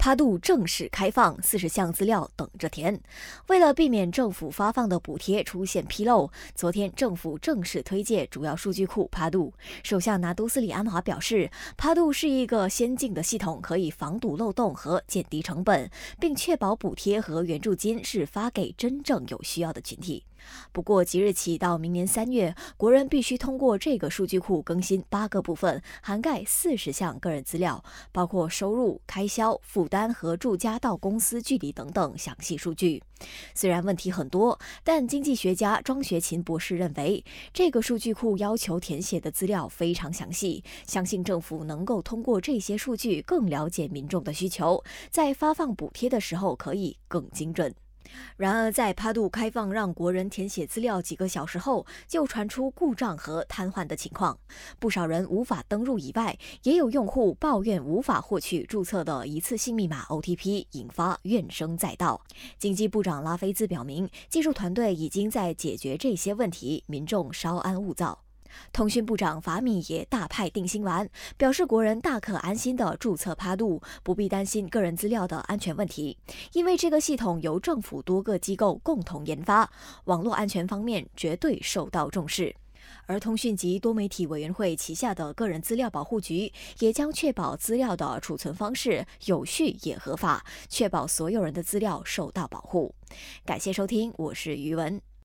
[0.00, 2.98] 趴度正式开放，四十项资料等着填。
[3.48, 9.52] 为了避免政府发放的补贴出现纰漏，昨天政府正式推介主要数据库趴度。
[9.82, 20.24] 首相拿督斯里安华表示，趴度是一个先进的系统，可以防堵漏洞和减低成本，并确保补贴和援助金是发给真正有需要的群体。
[20.72, 27.82] 不过，即日起到明年三月，国人必须通过这个数据库更新八个部分，涵盖四十项个人资料，
[28.12, 33.02] 包括收入、开销、负担和住家到公司距离等等详细数据。
[33.54, 47.74] 虽然问题很多，但经济学家庄学勤博士认为，这个数据库要求填写的资料非常详细，相信政府能够通过这些数据更了解民众的需求，在发放补贴的时候可以更精准。
[48.36, 54.38] 然而，在趴度开放让国人填写资料几个小时后，就传出故障和瘫痪的情况，
[54.78, 55.98] 不少人无法登录。
[55.98, 62.22] 以外，也有用户抱怨无法获取注册的一次性密码 OTP，引发怨声载道。
[62.58, 68.29] 经济部长拉菲兹表明，技术团队已经在解决这些问题，民众稍安勿躁。
[68.72, 76.16] 通讯部长法米也大派定心丸，表示国人大可安心的注册趴度，不必担心个人资料的安全问题，
[76.52, 79.70] 因为这个系统由政府多个机构共同研发，
[80.04, 82.54] 网络安全方面绝对受到重视。
[83.06, 92.94] 而通讯及多媒体委员会旗下的个人资料保护局也将确保资料的储存方式有序也合法，确保所有人的资料受到保护。
[93.44, 95.10] 感谢收听，我是余文。